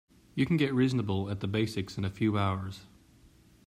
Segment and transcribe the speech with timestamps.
[0.33, 2.87] You can get reasonable at the basics in a few hours.